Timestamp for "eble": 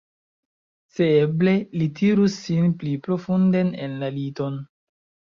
1.25-1.53